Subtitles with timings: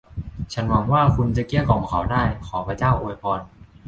[0.53, 3.39] ฉันหวังว่าคุณจะเกลี้ยกล่อมเขาได้ ขอพระเจ้าอวยพร